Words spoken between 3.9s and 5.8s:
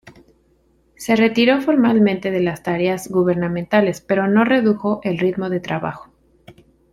pero no redujo el ritmo de